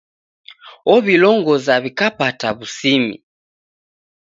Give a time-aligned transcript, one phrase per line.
[0.93, 3.15] Ow'ilongoza w'ikapata w'usimi.